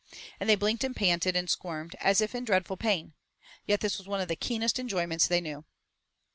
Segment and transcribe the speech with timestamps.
[0.39, 3.13] And they blinked and panted, and squirmed as if in dreadful pain;
[3.67, 5.63] yet this was one of the keenest enjoyments they knew.